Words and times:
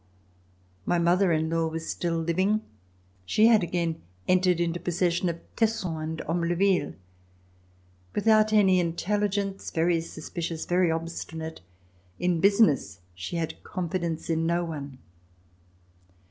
My 0.83 0.95
RECOLLECTIONS 0.95 1.13
OF 1.13 1.19
THE 1.19 1.27
REVOLUTION 1.27 1.47
mother 1.51 1.57
in 1.61 1.63
law 1.67 1.71
was 1.71 1.87
still 1.87 2.17
living. 2.17 2.61
She 3.23 3.45
had 3.45 3.61
again 3.61 4.01
entered 4.27 4.59
into 4.59 4.79
possession 4.79 5.29
of 5.29 5.41
Tesson 5.55 5.95
and 6.01 6.17
Ambleville. 6.27 6.95
Without 8.15 8.51
any 8.51 8.79
intelligence, 8.79 9.69
very 9.69 10.01
suspicious, 10.01 10.65
very 10.65 10.89
obstinate, 10.89 11.61
in 12.17 12.39
business 12.41 13.01
she 13.13 13.35
had 13.35 13.61
confidence 13.63 14.27
in 14.27 14.47
no 14.47 14.65
one. 14.65 14.97